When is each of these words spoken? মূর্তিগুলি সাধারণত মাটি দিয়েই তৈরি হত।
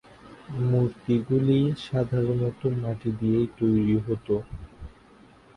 মূর্তিগুলি 0.63 1.57
সাধারণত 1.85 2.61
মাটি 2.81 3.09
দিয়েই 3.19 3.47
তৈরি 3.57 3.95
হত। 4.05 4.27